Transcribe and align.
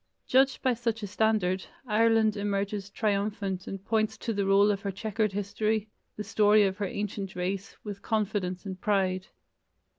Judged 0.25 0.63
by 0.63 0.73
such 0.73 1.03
a 1.03 1.05
standard, 1.05 1.63
Ireland 1.85 2.35
emerges 2.35 2.89
triumphant 2.89 3.67
and 3.67 3.85
points 3.85 4.17
to 4.17 4.33
the 4.33 4.47
roll 4.47 4.71
of 4.71 4.81
her 4.81 4.89
chequered 4.89 5.31
history, 5.31 5.89
the 6.17 6.23
story 6.23 6.63
of 6.63 6.77
her 6.77 6.87
ancient 6.87 7.35
race, 7.35 7.75
with 7.83 8.01
confidence 8.01 8.65
and 8.65 8.81
pride. 8.81 9.27